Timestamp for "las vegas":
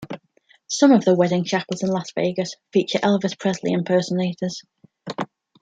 1.89-2.55